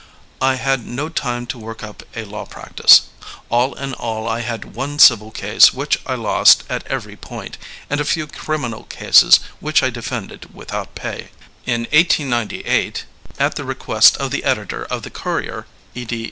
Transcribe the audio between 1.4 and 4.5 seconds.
to work up a law practice. All in all I